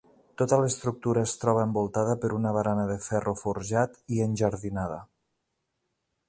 Tota 0.41 0.57
l'estructura 0.61 1.25
es 1.27 1.33
troba 1.43 1.65
envoltada 1.65 2.15
per 2.23 2.31
una 2.37 2.53
barana 2.57 2.87
de 2.93 2.97
ferro 3.09 3.35
forjat 3.43 4.01
i 4.17 4.23
enjardinada. 4.27 4.99